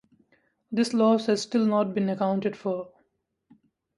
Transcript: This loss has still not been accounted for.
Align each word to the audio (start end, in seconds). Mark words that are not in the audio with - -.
This 0.71 0.95
loss 0.95 1.27
has 1.27 1.43
still 1.43 1.63
not 1.63 1.93
been 1.93 2.09
accounted 2.09 2.57
for. 2.57 2.91